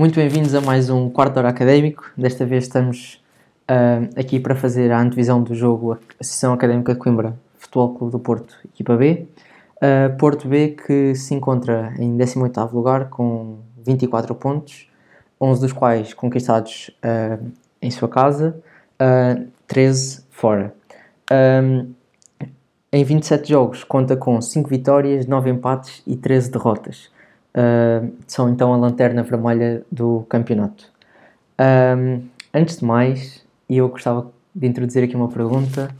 [0.00, 2.10] Muito bem-vindos a mais um quarto hora académico.
[2.16, 3.22] Desta vez estamos
[3.70, 8.18] uh, aqui para fazer a antevisão do jogo Associação Académica de Coimbra, Futebol Clube do
[8.18, 9.26] Porto, equipa B.
[9.76, 14.88] Uh, Porto B que se encontra em 18º lugar com 24 pontos,
[15.38, 17.46] 11 dos quais conquistados uh,
[17.82, 18.58] em sua casa,
[19.66, 20.74] 13 fora.
[21.30, 21.92] Um,
[22.90, 27.10] em 27 jogos conta com 5 vitórias, 9 empates e 13 derrotas.
[27.54, 30.90] Uh, são então a lanterna vermelha do campeonato.
[31.58, 32.22] Um,
[32.54, 35.90] antes de mais, eu gostava de introduzir aqui uma pergunta.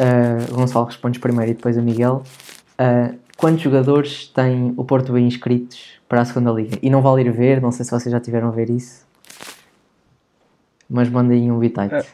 [0.00, 2.22] Uh, Gonçalo responde primeiro e depois a Miguel.
[2.80, 6.78] Uh, quantos jogadores tem o Porto B inscritos para a segunda liga?
[6.82, 9.06] E não vale ir ver, não sei se vocês já tiveram a ver isso.
[10.88, 11.94] Mas mandem um bitite.
[11.94, 12.04] É.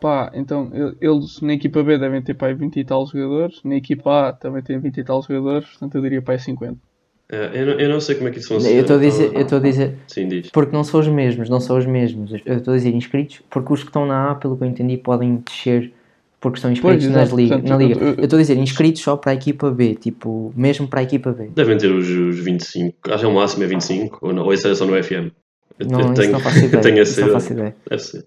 [0.00, 4.28] Pá, então eles na equipa B devem ter pai 20 e tal jogadores, na equipa
[4.28, 6.87] A também tem 20 e tal jogadores, portanto eu diria pai 50.
[7.30, 8.74] É, eu, não, eu não sei como é que isso funciona.
[8.74, 10.50] Eu estou a dizer, eu estou a dizer Sim, diz.
[10.50, 12.32] porque não são os mesmos, não são os mesmos.
[12.46, 14.96] Eu estou a dizer inscritos, porque os que estão na A, pelo que eu entendi,
[14.96, 15.92] podem descer
[16.40, 18.00] porque estão inscritos pois, nas liga, portanto, na liga.
[18.00, 21.32] Eu estou a dizer inscritos só para a equipa B, tipo, mesmo para a equipa
[21.32, 21.48] B.
[21.48, 24.52] Devem ter os, os 25, acho que é o máximo é 25, ou, não, ou
[24.52, 25.32] isso é só no FM.
[25.80, 26.82] Não, eu tenho, não faço ideia.
[26.82, 27.76] tenho essa não faço ideia.
[27.88, 28.24] Deve ser.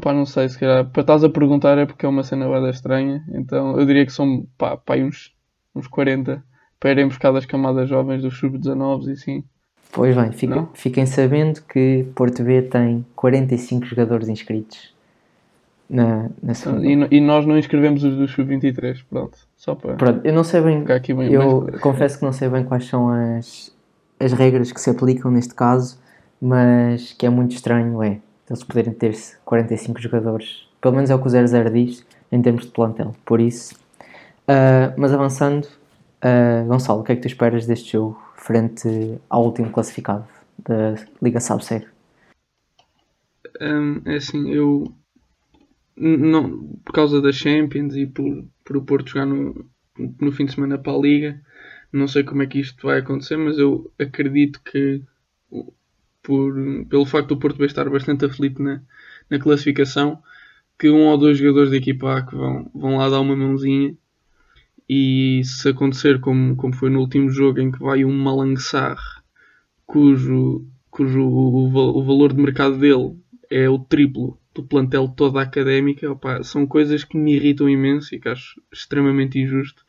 [0.00, 2.68] Pá, não sei, se calhar, para estás a perguntar é porque é uma cena bada
[2.68, 5.32] estranha, então eu diria que são pá, pá uns,
[5.74, 6.44] uns 40
[6.86, 9.44] para irem buscar das camadas jovens dos sub-19 e assim.
[9.90, 14.94] Pois bem, fiquem, fiquem sabendo que Porto B tem 45 jogadores inscritos
[15.90, 16.86] na, na segunda.
[16.86, 19.94] E, e nós não inscrevemos os dos sub-23, pronto, só para.
[19.94, 21.80] Pronto, eu não sei bem, aqui bem eu mais...
[21.80, 23.74] confesso que não sei bem quais são as,
[24.20, 25.98] as regras que se aplicam neste caso,
[26.40, 29.12] mas que é muito estranho, é eles poderem ter
[29.44, 30.68] 45 jogadores.
[30.80, 33.12] Pelo menos é o que o 00 diz em termos de plantel.
[33.24, 33.74] Por isso.
[34.48, 35.66] Uh, mas avançando,
[36.26, 38.88] uh, Gonçalo, o que é que tu esperas deste jogo frente
[39.30, 40.26] ao último classificado
[40.58, 41.86] da Liga Sabseiro?
[43.60, 44.92] Um, é assim, eu
[45.96, 49.64] não, por causa da Champions e por, por o Porto jogar no,
[50.20, 51.40] no fim de semana para a Liga,
[51.92, 55.02] não sei como é que isto vai acontecer, mas eu acredito que
[56.22, 56.54] por,
[56.90, 58.82] pelo facto do Porto estar bastante aflito na,
[59.30, 60.22] na classificação,
[60.78, 63.96] que um ou dois jogadores da equipa A que vão, vão lá dar uma mãozinha
[64.88, 68.98] e se acontecer como, como foi no último jogo em que vai um Malançar
[69.84, 73.16] cujo, cujo o, o, valor de mercado dele
[73.50, 78.14] é o triplo do plantel toda a académica, opa, são coisas que me irritam imenso
[78.14, 79.84] e que acho extremamente injusto.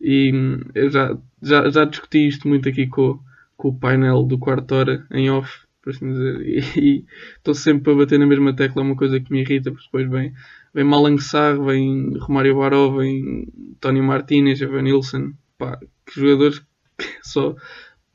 [0.00, 3.20] E hum, eu já, já, já discuti isto muito aqui com,
[3.56, 6.76] com o painel do quarto hora em off por assim dizer.
[6.76, 7.04] E
[7.36, 10.10] estou sempre a bater na mesma tecla, é uma coisa que me irrita, porque depois
[10.10, 10.34] vem,
[10.74, 13.48] vem Malang Sarr, vem Romário Baró, vem
[13.80, 16.60] Tony Martinez, Evan Nilsson, pá, que jogadores
[16.98, 17.56] que só.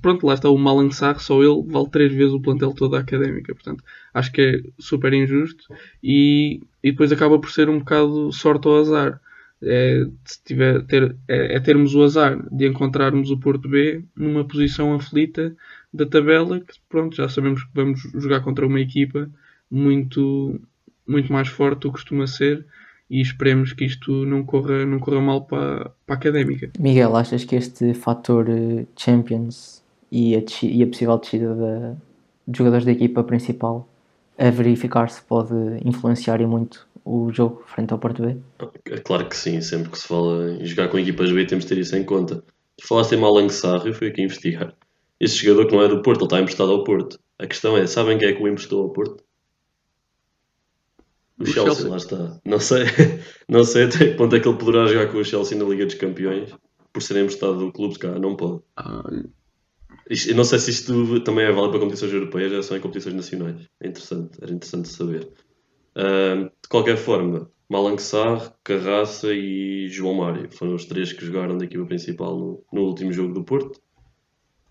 [0.01, 2.99] Pronto, lá está o Malang Sarr, só ele vale três vezes o plantel todo da
[2.99, 5.63] académica, portanto acho que é super injusto
[6.03, 9.21] e, e depois acaba por ser um bocado sorte ao azar.
[9.65, 10.03] É,
[10.45, 15.55] tiver, ter, é, é, termos o azar de encontrarmos o Porto B numa posição aflita
[15.93, 19.29] da tabela, que pronto, já sabemos que vamos jogar contra uma equipa
[19.69, 20.59] muito,
[21.07, 22.65] muito mais forte do que costuma ser
[23.09, 26.71] e esperemos que isto não corra, não corra mal para, para a académica.
[26.79, 31.95] Miguel, achas que este fator eh, Champions e a, e a possível descida da,
[32.47, 33.87] de jogadores da equipa principal
[34.37, 35.53] a verificar-se pode
[35.85, 38.37] influenciar e muito o jogo frente ao Porto B?
[38.85, 41.69] É claro que sim, sempre que se fala em jogar com equipas B temos de
[41.69, 42.43] ter isso em conta.
[42.77, 44.73] Tu falaste em Malang Sarr, eu fui aqui investigar.
[45.19, 47.19] Este jogador que não é do Porto, ele está emprestado ao Porto.
[47.39, 49.23] A questão é, sabem quem é que o emprestou ao Porto?
[51.39, 52.41] O, o Chelsea, Chelsea, lá está.
[52.45, 52.83] Não sei,
[53.49, 55.85] não sei até que ponto é que ele poderá jogar com o Chelsea na Liga
[55.85, 56.53] dos Campeões
[56.91, 58.61] por ser emprestado do clube, cá não pode.
[58.77, 59.03] Ah.
[60.35, 63.67] não sei se isto também é válido para competições europeias ou só em competições nacionais.
[63.81, 65.27] É interessante, era interessante saber.
[65.97, 71.57] Uh, de qualquer forma, Malang Sarr, Carraça e João Mário foram os três que jogaram
[71.57, 73.81] da equipa principal no, no último jogo do Porto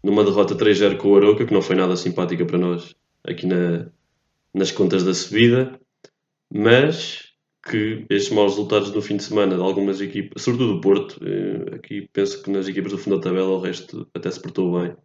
[0.03, 2.95] numa derrota 3-0 com o Aroca, que não foi nada simpática para nós
[3.25, 3.87] aqui na,
[4.55, 5.79] nas contas da subida,
[6.53, 7.33] mas
[7.69, 11.77] que estes maus resultados no fim de semana de algumas equipas, sobretudo do Porto, eh,
[11.77, 14.97] aqui penso que nas equipas do fundo da tabela o resto até se portou bem.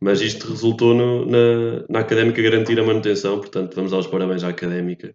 [0.00, 4.42] Mas isto resultou no, na, na Académica garantir a manutenção, portanto vamos dar os parabéns
[4.42, 5.14] à Académica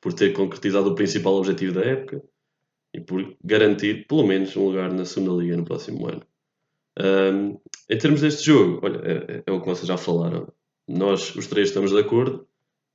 [0.00, 2.22] por ter concretizado o principal objetivo da época
[2.92, 6.22] e por garantir pelo menos um lugar na segunda liga no próximo ano.
[6.98, 7.58] Um,
[7.90, 10.52] em termos deste jogo, olha, é, é, o que vocês já falaram.
[10.86, 12.46] Nós, os três, estamos de acordo.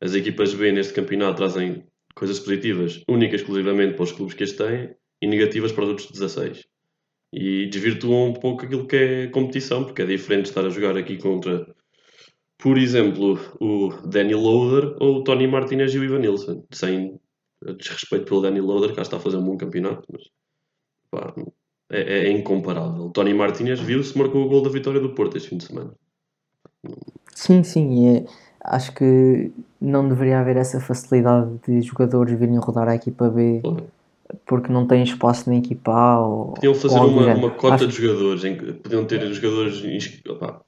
[0.02, 4.54] As equipas B neste campeonato trazem coisas positivas, únicas exclusivamente para os clubes que as
[4.54, 6.66] têm, e negativas para os outros 16.
[7.34, 11.18] E desvirtuam um pouco aquilo que é competição, porque é diferente estar a jogar aqui
[11.18, 11.68] contra
[12.58, 16.66] por exemplo, o Danny Loader ou o Tony Martinez e o Ivan Nilsson.
[16.72, 17.20] Sem
[17.78, 20.24] desrespeito pelo Danny Loader, que está a fazer um bom campeonato, mas
[21.12, 21.34] pá,
[21.90, 23.06] é, é, incomparável.
[23.06, 25.92] O Tony Martinez viu-se, marcou o gol da vitória do Porto este fim de semana.
[27.34, 28.26] Sim, sim, é,
[28.64, 33.62] acho que não deveria haver essa facilidade de jogadores virem rodar a equipa B
[34.46, 36.28] porque não têm espaço na equipa A.
[36.28, 37.88] Ou, podiam fazer ou uma, uma cota acho...
[37.88, 39.82] de jogadores, em que podiam ter jogadores
[40.28, 40.62] opa,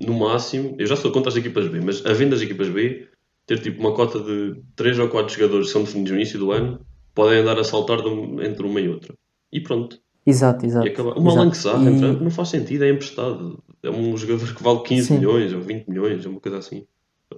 [0.00, 0.74] no máximo.
[0.78, 3.08] Eu já sou contra as equipas B, mas havendo as equipas B,
[3.46, 6.52] ter tipo uma cota de 3 ou 4 jogadores que são definidos no início do
[6.52, 6.80] ano,
[7.14, 9.14] podem andar a saltar entre uma e outra.
[9.52, 10.00] E pronto.
[10.26, 10.86] Exato, exato.
[10.86, 11.18] E acaba...
[11.18, 12.20] O Malang Sarr e...
[12.20, 13.58] não faz sentido, é emprestado.
[13.82, 15.18] É um jogador que vale 15 Sim.
[15.18, 16.86] milhões ou 20 milhões, é uma coisa assim.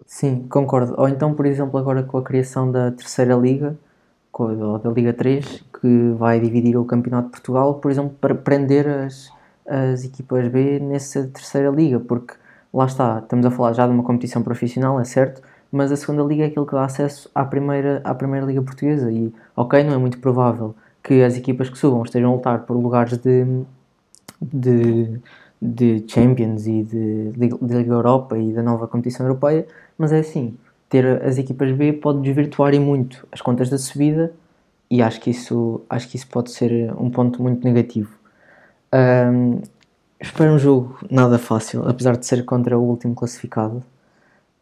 [0.05, 0.95] Sim, concordo.
[0.97, 3.77] Ou então, por exemplo, agora com a criação da terceira liga,
[4.33, 8.87] ou da Liga 3, que vai dividir o Campeonato de Portugal, por exemplo, para prender
[8.87, 9.31] as,
[9.67, 12.35] as equipas B nessa terceira liga, porque
[12.73, 15.41] lá está, estamos a falar já de uma competição profissional, é certo,
[15.73, 19.11] mas a segunda liga é aquilo que dá acesso à primeira, à primeira liga portuguesa
[19.11, 20.75] e, ok, não é muito provável
[21.07, 23.63] que as equipas que subam estejam a lutar por lugares de,
[24.43, 25.21] de,
[25.63, 30.59] de Champions e de, de Liga Europa e da nova competição europeia, mas é assim,
[30.89, 34.33] ter as equipas B pode desvirtuar muito as contas da subida
[34.91, 38.11] e acho que isso, acho que isso pode ser um ponto muito negativo.
[38.93, 39.61] Um,
[40.21, 43.81] espero um jogo nada fácil, apesar de ser contra o último classificado.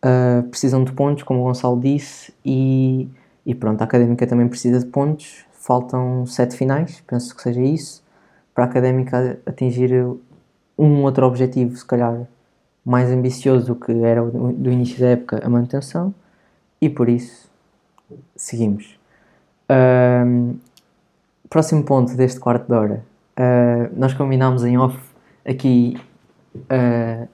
[0.04, 3.08] Uh, precisam de pontos, como o Gonçalo disse, e,
[3.46, 8.04] e pronto, a Académica também precisa de pontos faltam sete finais, penso que seja isso,
[8.54, 9.90] para a Académica atingir
[10.78, 12.26] um outro objetivo, se calhar
[12.84, 16.14] mais ambicioso do que era do início da época, a manutenção,
[16.80, 17.50] e por isso
[18.36, 18.98] seguimos.
[19.70, 20.56] Um,
[21.48, 23.04] próximo ponto deste quarto de hora.
[23.38, 24.98] Uh, nós combinámos em off
[25.46, 25.98] aqui
[26.54, 27.26] uh,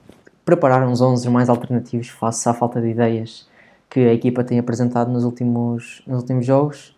[0.44, 3.48] preparar uns 11 mais alternativos face à falta de ideias
[3.90, 6.94] que a equipa tem apresentado nos últimos, nos últimos jogos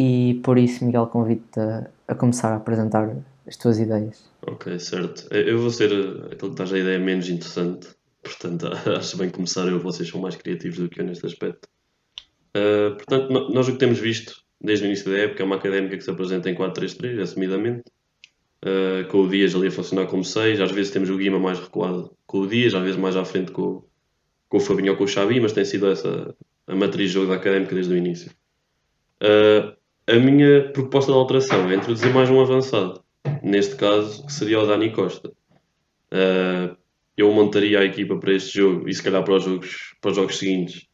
[0.00, 3.16] e por isso, Miguel, convido-te a, a, começar a apresentar
[3.48, 4.30] as tuas ideias.
[4.42, 5.26] Ok, certo.
[5.34, 5.90] Eu vou ser
[6.30, 7.88] aquele que a ideia menos interessante,
[8.22, 11.68] portanto, acho bem começar eu, vocês são mais criativos do que eu neste aspecto.
[12.56, 15.96] Uh, portanto, nós o que temos visto desde o início da época é uma académica
[15.96, 17.82] que se apresenta em 4-3-3, assumidamente,
[18.64, 21.58] uh, com o Dias ali a funcionar como 6, às vezes temos o Guima mais
[21.58, 23.82] recuado com o Dias, às vezes mais à frente com,
[24.48, 26.36] com o Fabinho ou com o Xavi, mas tem sido essa
[26.68, 28.30] a matriz de jogo da académica desde o início.
[29.20, 29.77] Uh,
[30.08, 33.02] a minha proposta de alteração é introduzir mais um avançado.
[33.42, 35.28] Neste caso, que seria o Dani Costa.
[36.10, 36.74] Uh,
[37.14, 40.16] eu montaria a equipa para este jogo e se calhar para os jogos, para os
[40.16, 40.86] jogos seguintes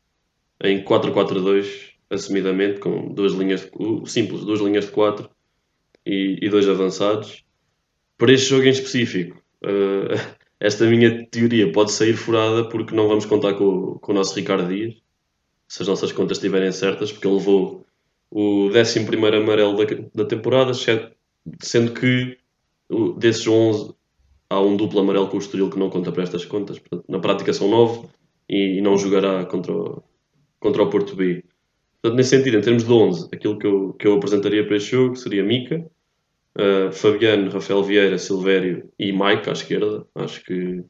[0.63, 5.31] em 4-4-2, assumidamente, com duas linhas de, simples, duas linhas de 4
[6.05, 7.45] e, e dois avançados.
[8.19, 13.27] Para este jogo em específico, uh, esta minha teoria pode sair furada porque não vamos
[13.27, 14.95] contar com, com o nosso Ricardo Dias,
[15.69, 17.87] se as nossas contas estiverem certas, porque ele levou
[18.35, 18.99] o 11
[19.37, 22.37] amarelo da, da temporada, sendo que
[23.17, 23.95] desses 11
[24.51, 26.81] há um duplo amarelo com o Estoril que não conta para estas contas.
[26.81, 28.09] Portanto, na prática são 9
[28.49, 30.03] e, e, não jogará contra o,
[30.59, 31.45] contra o Porto B.
[32.03, 34.91] Portanto, nesse sentido, em termos de 11, aquilo que eu, que eu apresentaria para este
[34.91, 35.89] jogo seria Mica,
[36.59, 40.05] uh, Fabiano, Rafael Vieira, Silvério e Mike à esquerda.
[40.13, 40.83] Acho que,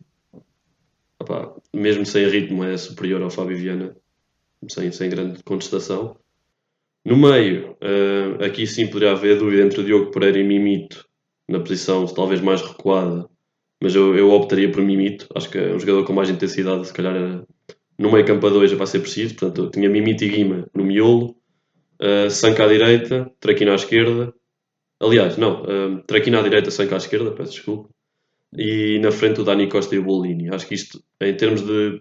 [1.74, 3.94] mesmo sem ritmo, é superior ao Fábio Viana,
[4.66, 6.16] sem, sem grande contestação.
[7.04, 11.04] No meio, uh, aqui sim poderia haver dúvida entre o Diogo Pereira e Mimito,
[11.46, 13.28] na posição talvez mais recuada,
[13.82, 15.26] mas eu, eu optaria por Mimito.
[15.34, 17.46] Acho que é um jogador com mais intensidade, se calhar era,
[17.98, 19.34] no meio campo a dois vai ser preciso.
[19.36, 21.36] Portanto, tinha Mimito e Guima no miolo,
[22.00, 24.32] uh, Sanca à direita, Traquina à esquerda.
[24.98, 27.90] Aliás, não, uh, Traquina à direita, Sanca à esquerda, peço desculpa.
[28.56, 30.48] E na frente o Dani Costa e o Bolini.
[30.48, 32.00] Acho que isto, em termos de,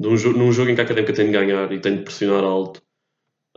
[0.00, 2.42] de um, num jogo em que a Académica tem de ganhar e tem de pressionar
[2.42, 2.82] alto,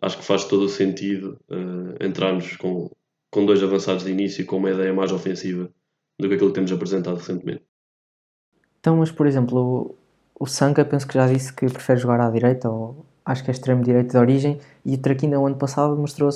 [0.02, 2.90] acho que faz todo o sentido uh, entrarmos com,
[3.32, 5.70] com dois avançados de início com uma ideia mais ofensiva
[6.20, 7.64] do que aquilo que temos apresentado recentemente.
[8.80, 9.96] Então, mas por exemplo,
[10.38, 13.52] o, o Sanka penso que já disse que prefere jogar à direita, ou acho que
[13.52, 16.30] é extremo direito de origem, e o Traquina no ano passado mostrou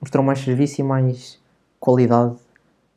[0.00, 1.40] mostrou mais serviço e mais
[1.78, 2.34] qualidade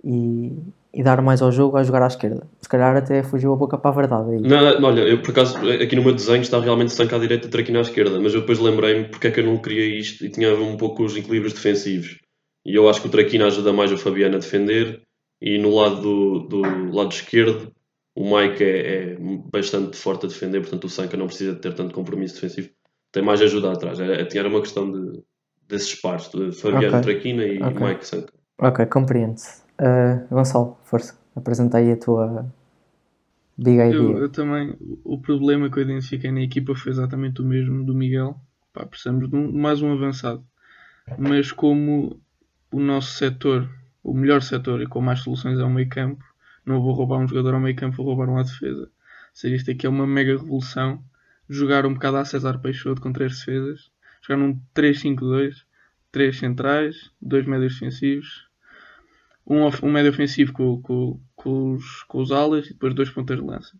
[0.03, 0.51] e,
[0.95, 2.47] e dar mais ao jogo a jogar à esquerda.
[2.61, 4.31] Se calhar até fugiu a boca para a verdade.
[4.31, 4.39] Aí.
[4.39, 7.47] Não, não, olha, eu por acaso aqui no meu desenho está realmente estanque à direita
[7.47, 10.25] e traquina à esquerda, mas eu depois lembrei-me porque é que eu não queria isto
[10.25, 12.17] e tinha um pouco os equilíbrios defensivos.
[12.65, 15.01] E eu acho que o Traquina ajuda mais o Fabiano a defender
[15.41, 16.61] e no lado do, do
[16.95, 17.71] lado esquerdo
[18.15, 19.17] o Mike é, é,
[19.51, 22.69] bastante forte a defender, portanto o Sanka não precisa de ter tanto compromisso defensivo.
[23.11, 23.99] Tem mais ajuda atrás.
[23.99, 25.21] Era, era uma questão de,
[25.67, 27.01] desses pares, de Fabiano okay.
[27.01, 27.87] Traquina e okay.
[27.87, 28.33] Mike Sanka.
[28.61, 29.35] Ok, compreendo.
[29.79, 32.45] Uh, Gonçalo, força, apresenta aí a tua.
[33.57, 37.45] Diga aí, Eu, eu também, o problema que eu identifiquei na equipa foi exatamente o
[37.45, 38.39] mesmo do Miguel.
[38.73, 40.43] Pá, precisamos de um- mais um avançado.
[41.17, 42.19] Mas como
[42.71, 43.69] o nosso setor,
[44.03, 46.23] o melhor setor e com mais soluções é o meio campo,
[46.65, 48.89] não vou roubar um jogador ao meio campo, vou roubar um à defesa.
[49.33, 51.01] Seja, isto aqui é uma mega revolução.
[51.49, 53.91] Jogar um bocado a César Peixoto com três defesas.
[54.21, 55.65] Jogar num 3-5-2,
[56.11, 58.44] três centrais, dois médios defensivos,
[59.47, 63.37] um, um médio ofensivo com, com- com os, com os alas e depois dois pontas
[63.39, 63.77] de lança.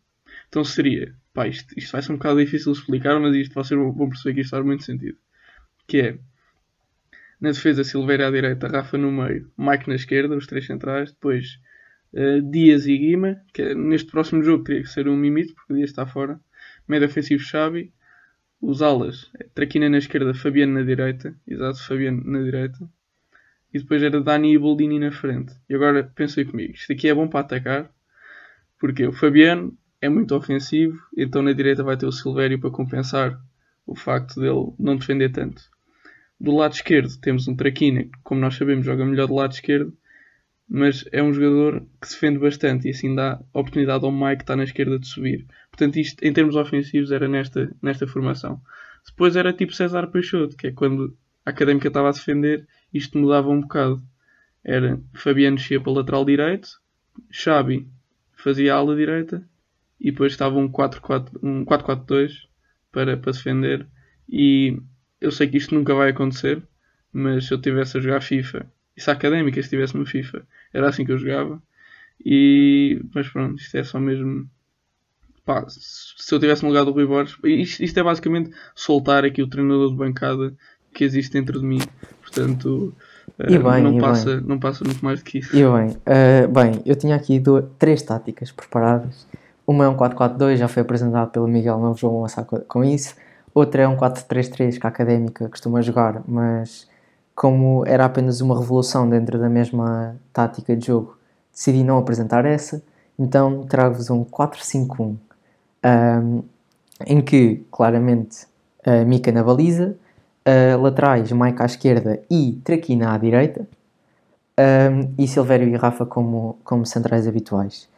[0.47, 3.79] Então seria, pá, isto, isto vai ser um bocado difícil de explicar, mas isto vocês
[3.79, 5.17] vão perceber que isto faz muito sentido.
[5.87, 6.19] Que é,
[7.39, 11.59] na defesa Silveira à direita, Rafa no meio, Mike na esquerda, os três centrais, depois
[12.13, 15.73] eh, Dias e Guima, que é- neste próximo jogo teria que ser um mimito, porque
[15.73, 16.39] o Dias está fora,
[16.87, 17.91] médio ofensivo Xavi,
[18.61, 22.89] os alas, Traquina na esquerda, Fabiano na direita, exato, Fabiano na direita,
[23.75, 25.53] e depois era Dani e Boldini na frente.
[25.69, 27.91] E agora pensei comigo, isto aqui é bom para atacar,
[28.79, 33.37] porque o Fabiano é muito ofensivo, então na direita vai ter o Silvério para compensar
[33.85, 35.61] o facto dele não defender tanto.
[36.39, 39.93] Do lado esquerdo temos um Traquina, que como nós sabemos joga melhor do lado esquerdo,
[40.69, 44.55] mas é um jogador que defende bastante e assim dá oportunidade ao Mike que está
[44.55, 45.45] na esquerda de subir.
[45.69, 48.61] Portanto, isto em termos ofensivos era nesta, nesta formação.
[49.05, 51.13] Depois era tipo César Peixoto, que é quando
[51.45, 54.01] Académica estava a defender, isto mudava um bocado.
[54.63, 56.81] Era Fabiano descia para o lateral direito,
[57.31, 57.87] Xabi
[58.33, 59.47] fazia a ala direita
[59.99, 62.47] e depois estava um 4-4 um 4-4-2
[62.91, 63.87] para, para defender.
[64.27, 64.79] E
[65.21, 66.61] eu sei que isto nunca vai acontecer,
[67.13, 70.87] mas se eu estivesse a jogar FIFA e se a Académica estivesse no FIFA, era
[70.89, 71.61] assim que eu jogava.
[72.23, 74.49] E, mas pronto, isto é só mesmo.
[75.43, 79.43] Pá, se eu tivesse no lugar do Rui Borges, isto, isto é basicamente soltar aqui
[79.43, 80.57] o treinador de bancada
[80.95, 81.79] que existe dentro de mim.
[82.21, 82.93] Portanto,
[83.39, 85.55] E bem, não, passa, não passa muito mais do que isso.
[85.55, 89.27] E bem, eh, bem, eu tinha aqui duas, três táticas preparadas.
[89.67, 92.83] Uma é um 4-4-2, já foi apresentado pelo Miguel, não vos vou avançar co- com
[92.83, 93.15] isso.
[93.53, 96.87] Outra é um 4-3-3 que a Académica costuma jogar, mas
[97.33, 101.17] como era apenas uma revolução dentro da mesma tática de jogo,
[101.51, 102.81] decidi não apresentar essa.
[103.17, 105.15] Então trago-vos um 4-5-1,
[105.83, 106.41] ahm,
[107.05, 108.45] em que claramente
[108.85, 109.95] a Mica na baliza,
[110.45, 113.67] ah, laterais Mike à esquerda e Traquina à direita.
[114.57, 117.89] Um, e Silvério e Rafa como, como centrais habituais.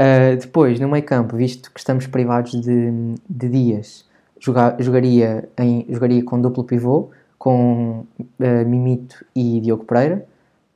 [0.00, 4.04] Uh, depois, no meio campo, visto que estamos privados de, de dias,
[4.38, 10.24] joga- jogaria, em, jogaria com duplo pivô, com uh, Mimito e Diogo Pereira,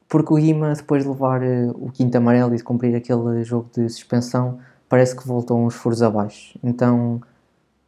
[0.09, 3.69] porque o Guima, depois de levar uh, o quinto amarelo e de cumprir aquele jogo
[3.73, 4.59] de suspensão,
[4.89, 6.59] parece que voltou uns furos abaixo.
[6.65, 7.23] Então,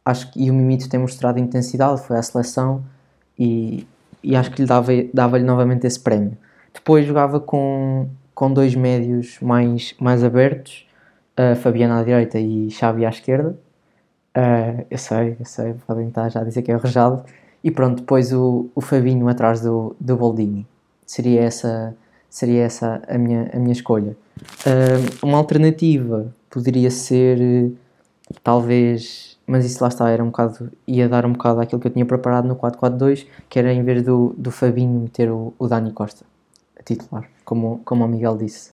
[0.05, 2.81] acho que e o Mimito tem mostrado intensidade, foi à seleção
[3.41, 3.87] e,
[4.23, 6.37] e acho que lhe dava, dava-lhe novamente esse prémio.
[6.71, 10.87] Depois jogava com, com dois médios mais, mais abertos,
[11.39, 13.57] uh, Fabiano à direita e Xavi à esquerda.
[14.37, 17.23] Uh, eu sei, eu sei, podem estar já a dizer que é arrojado.
[17.63, 20.67] E pronto, depois o, o Fabinho atrás do, do Boldini.
[21.05, 21.95] Seria essa,
[22.29, 24.15] seria essa a, minha, a minha escolha.
[24.65, 27.71] Uh, uma alternativa poderia ser,
[28.43, 31.91] talvez, mas isso lá está, era um bocado, ia dar um bocado àquilo que eu
[31.91, 35.91] tinha preparado no 4-4-2, que era em vez do, do Fabinho meter o, o Dani
[35.91, 36.25] Costa
[36.79, 38.69] a titular, como, como o Miguel disse.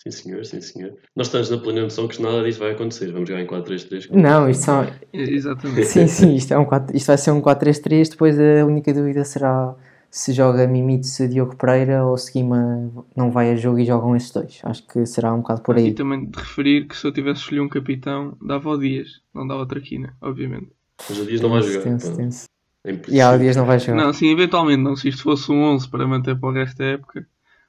[0.00, 0.94] Sim, senhor, sim, senhor.
[1.14, 3.10] Nós estamos na plena noção que nada disso vai acontecer.
[3.10, 4.10] Vamos jogar em 4-3-3.
[4.10, 5.86] Não, isto são, Exatamente.
[5.86, 8.10] Sim, sim, isto, é um 4, isto vai ser um 4-3-3.
[8.10, 9.74] Depois a única dúvida será
[10.10, 14.30] se joga Mimitsu Diogo Pereira ou se Guima não vai a jogo e jogam esses
[14.30, 14.60] dois.
[14.62, 15.94] Acho que será um bocado por E aí.
[15.94, 19.62] também de referir que se eu tivesse escolhido um capitão, dava o Dias, não dava
[19.62, 20.70] a Traquina, obviamente.
[21.08, 21.82] Mas o Dias não vai jogar.
[21.84, 22.44] tenso, tenso.
[22.84, 23.38] É E há impossível.
[23.38, 24.02] dias não vai jogar.
[24.04, 24.96] Não, sim, eventualmente não.
[24.96, 27.26] Se isto fosse um 11 para manter para o resto da época,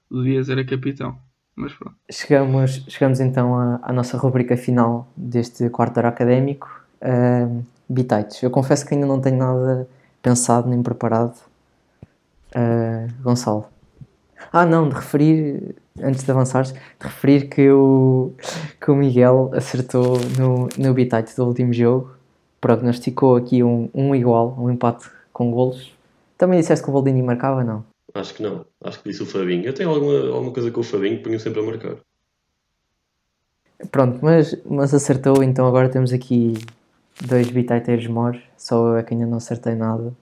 [0.10, 1.18] o Dias era capitão.
[1.56, 1.96] Mas pronto.
[2.10, 6.70] Chegamos, chegamos então à, à nossa rubrica final deste quarto hora académico.
[7.02, 8.42] Uh, Bitites.
[8.44, 9.90] Eu confesso que ainda não tenho nada
[10.22, 11.34] pensado nem preparado.
[12.56, 13.68] Uh, Gonçalo.
[14.52, 18.34] Ah, não, de referir, antes de avançares, de referir que o,
[18.82, 22.12] que o Miguel acertou no, no Bitite do último jogo.
[22.60, 25.94] Prognosticou aqui um, um igual, um empate com golos.
[26.38, 27.86] Também disseste que o Boldini marcava, não?
[28.14, 28.66] Acho que não.
[28.84, 29.66] Acho que disse o Fabinho.
[29.66, 31.98] Eu tenho alguma, alguma coisa com o Fabinho que ponho sempre a marcar.
[33.92, 36.54] Pronto, mas, mas acertou, então agora temos aqui
[37.22, 40.14] dois bititeiros mores, só eu é que ainda não acertei nada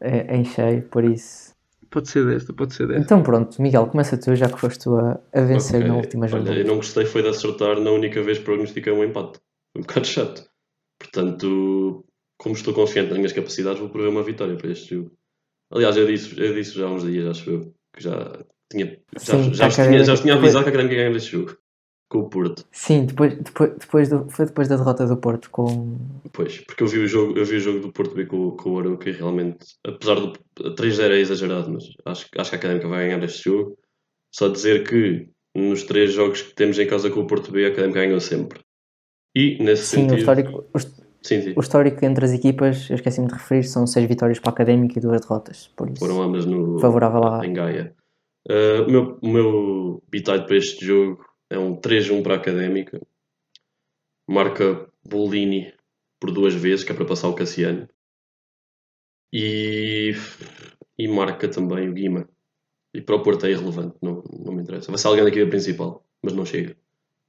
[0.00, 1.54] é, em cheio, por isso.
[1.90, 3.02] Pode ser desta, pode ser desta.
[3.02, 5.88] Então pronto, Miguel, começa tu, já que foste tu a, a vencer Ok.
[5.88, 6.56] na última Olha, jogada.
[6.56, 9.40] eu não gostei foi de acertar na única vez que prognostiquei um empate.
[9.72, 10.44] Foi um bocado chato.
[10.98, 12.04] Portanto,
[12.38, 15.12] como estou confiante nas minhas capacidades, vou prever uma vitória para este jogo.
[15.72, 19.34] Aliás, eu disse, eu disse já há uns dias, acho eu, que já tinha, já,
[19.34, 21.56] Sim, já, vos tinha, já tinha avisado que a Académica ganhava este jogo.
[22.10, 22.66] Com o Porto.
[22.72, 25.96] Sim, depois, depois, depois do, foi depois da derrota do Porto com.
[26.32, 28.72] Pois, porque eu vi o jogo, eu vi o jogo do Porto B com, com
[28.72, 32.88] o Arouca e realmente, apesar do 3-0 é exagerado, mas acho, acho que a Académica
[32.88, 33.78] vai ganhar este jogo.
[34.34, 37.68] Só dizer que nos três jogos que temos em casa com o Porto B, a
[37.68, 38.60] Académica ganhou sempre.
[39.34, 40.14] E nesse Sim, sentido.
[40.14, 40.78] o histórico, o,
[41.22, 41.54] Sim, sim.
[41.56, 44.98] o histórico entre as equipas, eu esqueci-me de referir, são seis vitórias para a Académica
[44.98, 45.68] e duas derrotas.
[45.76, 47.46] Por isso, Foram ambas no, favorável à.
[47.46, 47.94] em Gaia.
[48.48, 53.00] Uh, o meu, o meu bitite para este jogo é um 3-1 para a Académica.
[54.26, 55.74] Marca Bolini
[56.20, 57.88] por duas vezes, que é para passar o Cassiano.
[59.32, 60.12] E,
[60.96, 62.28] e marca também o Guima.
[62.94, 64.90] E para o Porto é irrelevante, não, não me interessa.
[64.90, 66.76] Vai ser alguém da equipa principal, mas não chega.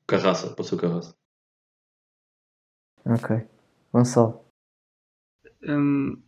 [0.07, 1.15] Carraça, pode ser o Carraça.
[3.05, 3.47] Ok.
[3.93, 4.45] Gonçalo.
[5.63, 6.21] Hum,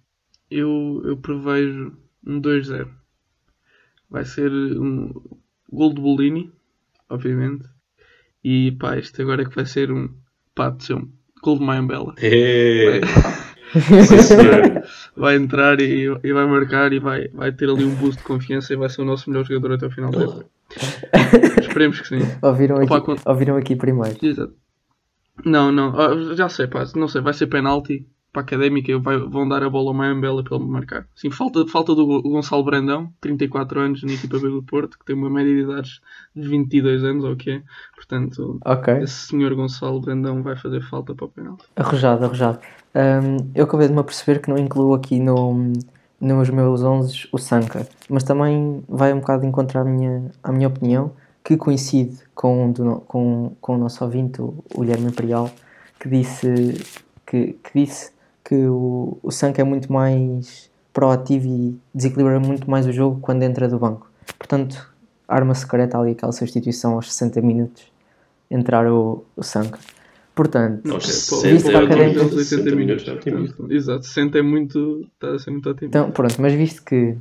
[0.50, 2.92] eu, eu prevejo um 2-0.
[4.10, 5.12] Vai ser um
[5.72, 6.54] gol de Bolini,
[7.10, 7.73] obviamente.
[8.44, 10.10] E pá, isto agora é que vai ser um
[10.54, 11.10] pá, de ser um
[11.42, 12.14] gol.
[12.18, 13.02] Hey!
[13.74, 14.84] Sim, senhor.
[15.18, 18.72] vai entrar e, e vai marcar e vai, vai ter ali um boost de confiança
[18.74, 20.46] e vai ser o nosso melhor jogador até o final da época.
[21.60, 22.20] Esperemos que sim.
[22.42, 24.18] Ouviram aqui, Opa, quando- ouviram aqui primeiro.
[24.22, 24.54] Exato.
[25.44, 28.96] Não, não, ah, já sei, pá, não sei, vai ser penalti para a académica e
[28.96, 31.08] vai- vão dar a bola ao Mayambela para ele marcar.
[31.16, 35.06] Sim, falta, falta do Go- Gonçalo Brandão, 34 anos, na equipa B do Porto, que
[35.06, 36.02] tem uma média de idades
[36.36, 37.62] de 22 anos, ou o que é.
[37.96, 38.92] Portanto, Ok.
[38.98, 41.63] esse senhor Gonçalo Brandão vai fazer falta para o penalti.
[41.75, 42.60] Arrojado, arrojado.
[42.96, 45.72] Hum, eu acabei de me aperceber que não incluo aqui no,
[46.20, 50.68] nos meus 11 o Sanka, mas também vai um bocado encontrar a minha, a minha
[50.68, 51.12] opinião,
[51.44, 55.52] que coincide com, o do com, com o nosso ouvinte, o, o Guilherme Imperial,
[56.00, 56.48] que disse
[57.25, 58.12] que, que, disse
[58.44, 63.44] que o, o Sanka é muito mais proativo e desequilibra muito mais o jogo quando
[63.44, 64.10] entra do banco.
[64.38, 64.91] Portanto,
[65.28, 67.84] arma secreta ali aquela substituição aos 60 minutos,
[68.50, 69.80] entrar o, o Sanka.
[70.36, 75.08] Portanto, é, 60 visto para a académica- 60 minutos é Exato, 60 é muito.
[75.13, 75.98] Está a ser muito otimista.
[76.00, 77.15] Então, pronto, mas visto que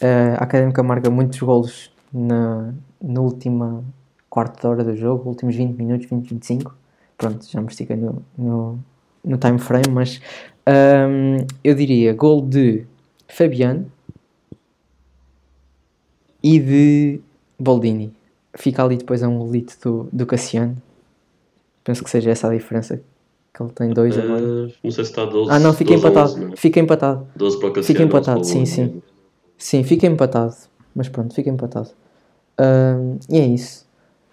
[0.00, 3.82] eh, a Académica marca muitos golos na, na última
[4.30, 6.76] quarta de hora do jogo, últimos 20 minutos, 20, 25,
[7.18, 8.78] pronto, já me estiquei no, no,
[9.24, 10.20] no time frame, mas
[10.66, 12.86] ahm, eu diria gol de
[13.28, 13.90] Fabiano
[16.42, 17.20] e de
[17.58, 18.12] Boldini.
[18.54, 20.76] Fica ali depois a um golito do, do Cassiano.
[21.82, 23.00] Penso que seja essa a diferença.
[23.52, 24.42] Que ele tem dois agora.
[24.42, 25.50] Uh, não sei se está 12.
[25.50, 26.32] Ah, não, fica 12 a empatado.
[26.32, 26.56] 11, não é?
[26.56, 27.26] Fica empatado.
[27.36, 27.86] 12 para o Cassiano.
[27.86, 29.02] Fica 11 empatado, sim, sim.
[29.56, 30.54] Sim, fica empatado.
[30.94, 31.90] Mas pronto, fica empatado.
[33.30, 33.84] E é isso.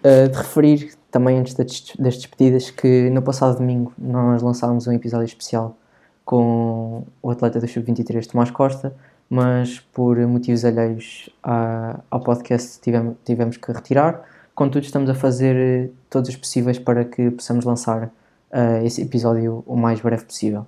[0.02, 4.92] Ah, de referir também antes das, das despedidas que no passado domingo nós lançámos um
[4.92, 5.76] episódio especial
[6.24, 8.94] com o atleta do Sub-23 Tomás Costa,
[9.28, 14.22] mas por motivos alheios à- ao podcast tivemos, tivemos que retirar.
[14.54, 18.10] Contudo, estamos a fazer eh, todos os possíveis para que possamos lançar
[18.52, 20.66] ah, esse episódio o mais breve possível.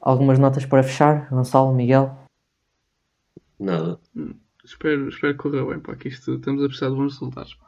[0.00, 2.10] Algumas notas para fechar, Gonçalo, Miguel?
[3.58, 3.98] Nada.
[4.64, 7.58] Espero, espero que corra bem, pá, que isto estamos a precisar de bons resultados.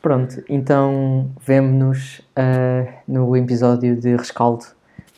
[0.00, 4.64] Pronto, então vemo-nos ah, no episódio de rescaldo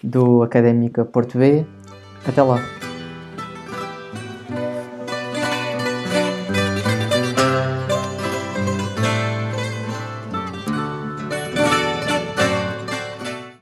[0.03, 1.65] do Académica Porto B.
[2.27, 2.78] Até lá!